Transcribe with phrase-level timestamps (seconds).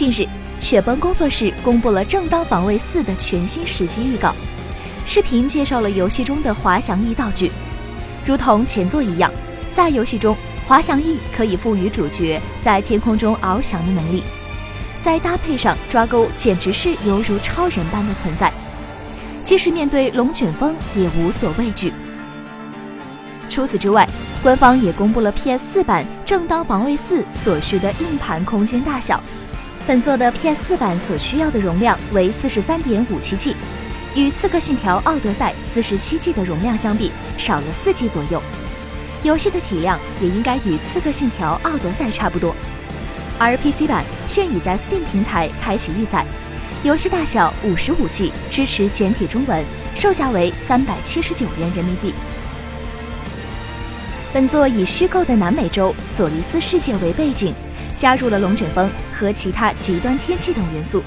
[0.00, 0.26] 近日，
[0.60, 4.34] 雪崩工作室公布了《正当防卫四》的全新实机预告。
[5.04, 7.52] 视频介绍了游戏中的滑翔翼道具，
[8.24, 9.30] 如同前作一样，
[9.74, 10.34] 在游戏中，
[10.66, 14.24] 滑翔翼可以赋予主角在天空中翱翔的能力。
[15.02, 18.50] 再搭配上抓钩，简直是犹如超人般的存在。
[19.44, 21.92] 即使面对龙卷风，也无所畏惧。
[23.50, 24.08] 除此之外，
[24.42, 29.22] 官方也公布了 PS4 版《正当防卫四》所需的硬盘空间大小。
[29.86, 33.56] 本作的 PS4 版所需要的容量为四十三点五七 G，
[34.14, 38.40] 与《刺客信条：奥德赛》四十七 G 的容量相比，少了四 G 左右。
[39.22, 42.54] 游戏的体量也应该与《刺客信条：奥德赛》差不多。
[43.38, 46.24] 而 PC 版现已在 Steam 平台开启预载，
[46.84, 49.64] 游戏大小五十五 G，支持简体中文，
[49.96, 52.14] 售价为三百七十九元人民币。
[54.32, 57.52] 本作以虚构的南美洲索利斯世界为背景，
[57.96, 58.88] 加入了龙卷风
[59.20, 61.02] 和其他极端天气等元素，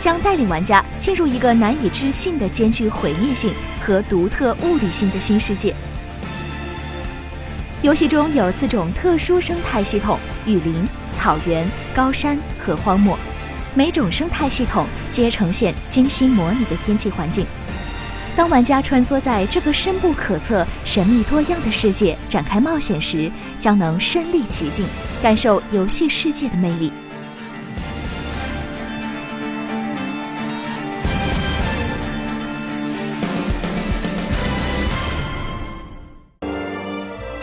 [0.00, 3.52] 将带领玩家进入一个难以置信的兼具毁灭性
[3.84, 5.74] 和独特物理性的新世界。
[7.82, 10.88] 游戏中有四种特殊生态系统：雨林。
[11.16, 13.18] 草原、高山和荒漠，
[13.72, 17.46] 每种生态系统皆呈现精心模拟的天气环境。
[18.36, 24.84] 当玩家穿梭在这个深不可测、神秘多样的世界展开冒险时，将能身临其境，
[25.22, 26.92] 感受游戏世界的魅力。